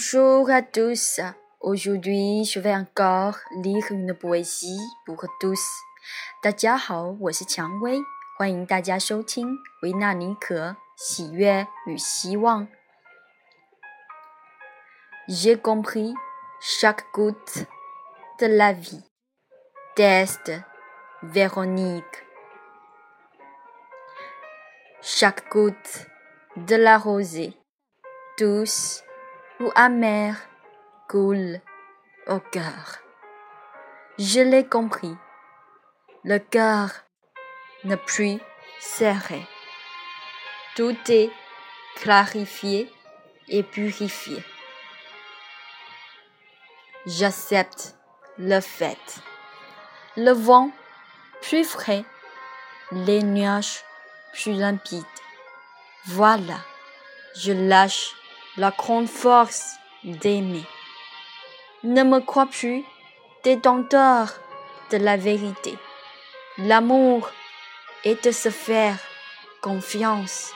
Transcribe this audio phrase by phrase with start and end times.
[0.00, 1.20] Bonjour à tous.
[1.60, 5.60] Aujourd'hui, je vais encore lire une poésie pour tous.
[6.42, 7.98] 大家好，我是蔷薇，
[8.38, 9.46] 欢迎大家收听
[9.82, 12.66] 维纳尼可喜悦与希望。
[15.28, 16.14] J'ai compris
[16.60, 17.66] chaque goutte
[18.40, 19.04] de la vie.
[19.94, 20.52] Test
[21.22, 22.24] Véronique.
[25.00, 26.06] Chaque goutte
[26.56, 27.54] de la rosée,
[28.38, 29.02] douce
[29.61, 30.37] ou amère,
[31.07, 31.61] coule
[32.27, 32.97] au cœur.
[34.17, 35.15] Je l'ai compris.
[36.23, 36.89] Le cœur
[37.83, 38.39] ne plus
[38.79, 39.45] serré.
[40.75, 41.29] Tout est
[41.95, 42.91] clarifié
[43.49, 44.43] et purifié.
[47.05, 47.95] J'accepte
[48.37, 49.21] le fait.
[50.17, 50.71] Le vent
[51.41, 52.03] plus frais,
[52.91, 53.83] les nuages
[54.33, 55.03] plus limpides.
[56.05, 56.57] Voilà,
[57.35, 58.15] je lâche
[58.61, 60.63] la grande force d'aimer.
[61.83, 62.83] Ne me crois plus
[63.43, 64.35] détenteur
[64.91, 65.75] de la vérité.
[66.59, 67.31] L'amour
[68.03, 68.99] est de se faire
[69.61, 70.51] confiance.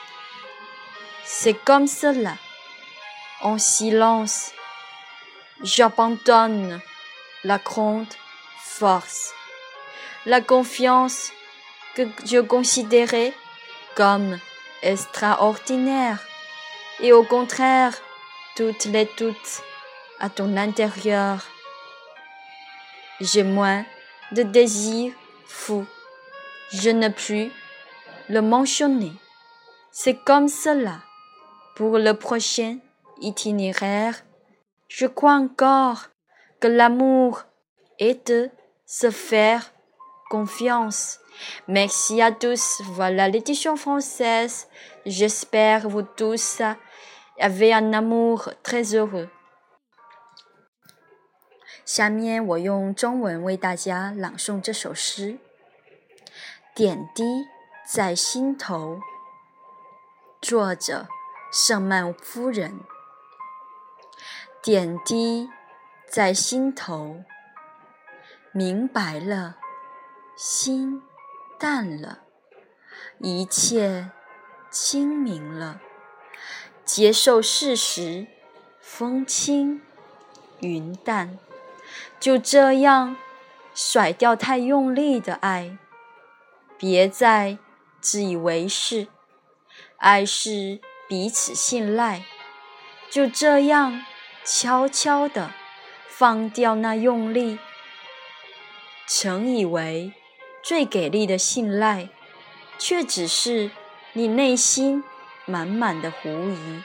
[1.24, 2.36] C'est comme cela,
[3.40, 4.52] en silence,
[5.64, 6.80] j'abandonne
[7.42, 8.14] la grande
[8.60, 9.32] force,
[10.26, 11.32] la confiance
[11.96, 13.32] que je considérais
[13.96, 14.38] comme
[14.82, 16.20] extraordinaire
[17.00, 17.94] et au contraire
[18.56, 19.62] toutes les toutes
[20.18, 21.44] à ton intérieur.
[23.20, 23.84] J'ai moins
[24.32, 25.12] de désirs
[25.46, 25.86] fous.
[26.72, 27.50] Je ne plus
[28.28, 29.12] le mentionner.
[29.90, 30.98] C'est comme cela.
[31.76, 32.78] Pour le prochain
[33.20, 34.14] itinéraire,
[34.88, 36.06] je crois encore
[36.60, 37.42] que l'amour
[37.98, 38.50] est de
[38.86, 39.72] se faire
[40.30, 41.18] confiance.
[41.68, 42.80] Merci à tous.
[42.84, 44.68] Voilà l'édition française.
[45.04, 46.62] J'espère vous tous
[47.38, 49.28] avez un amour très heureux.
[51.84, 55.38] 下面我用中文为大家朗诵这首诗。
[56.74, 57.24] 点滴
[57.86, 59.00] 在心头，
[60.42, 61.06] 作者
[61.52, 62.80] 圣曼夫人。
[64.62, 65.48] 点滴
[66.08, 67.22] 在心头，
[68.52, 69.56] 明白了，
[70.36, 71.02] 心
[71.58, 72.24] 淡了，
[73.20, 74.10] 一切
[74.70, 75.80] 清明了，
[76.86, 78.28] 接受事实，
[78.80, 79.82] 风轻
[80.60, 81.38] 云淡。
[82.20, 83.16] 就这样
[83.74, 85.76] 甩掉太用力的爱，
[86.78, 87.58] 别再
[88.00, 89.08] 自以为是。
[89.98, 92.24] 爱是彼此信赖，
[93.10, 94.04] 就这样
[94.44, 95.52] 悄悄地
[96.08, 97.58] 放掉那用力。
[99.06, 100.12] 曾以为
[100.62, 102.08] 最给力的信赖，
[102.78, 103.70] 却只是
[104.12, 105.02] 你内心
[105.46, 106.82] 满满的狐疑。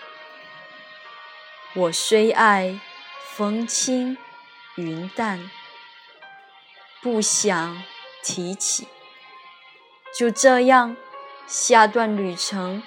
[1.73, 2.79] 我虽爱
[3.35, 4.17] 风轻。
[4.77, 5.51] 云淡，
[7.01, 7.83] 不想
[8.23, 8.87] 提起。
[10.17, 10.95] 就这样，
[11.45, 12.81] 下段旅程，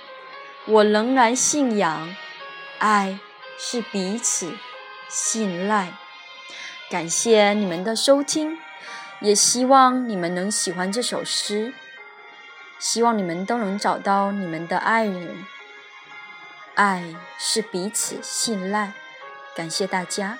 [0.65, 2.17] 我仍然信仰，
[2.79, 3.21] 爱
[3.59, 4.57] 是彼此
[5.11, 5.93] 信赖。
[6.89, 8.59] 感谢你们的收听，
[9.21, 11.75] 也希望你们能喜欢这首诗，
[12.79, 15.45] 希望你们都能找到你们的爱人。
[16.75, 18.93] 爱是彼此信赖。
[19.55, 20.39] 感谢大家。